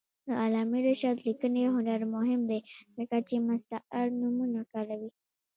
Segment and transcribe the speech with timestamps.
[0.25, 2.59] د علامه رشاد لیکنی هنر مهم دی
[2.97, 5.09] ځکه چې مستعار نومونه کاروي.